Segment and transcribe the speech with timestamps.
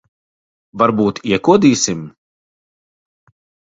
[0.83, 2.05] Varbūt iekodīsim?